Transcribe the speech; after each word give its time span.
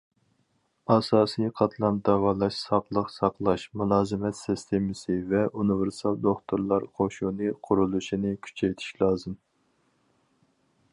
ئاساسىي 0.93 1.51
قاتلام 1.59 1.99
داۋالاش- 2.09 2.61
ساقلىق 2.69 3.11
ساقلاش 3.17 3.67
مۇلازىمەت 3.83 4.39
سىستېمىسى 4.41 5.19
ۋە 5.35 5.45
ئۇنىۋېرسال 5.51 6.19
دوختۇرلار 6.27 6.91
قوشۇنى 7.01 7.55
قۇرۇلۇشىنى 7.69 8.37
كۈچەيتىش 8.49 8.93
لازىم. 9.05 9.41